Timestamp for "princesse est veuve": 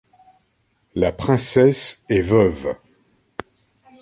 1.11-2.73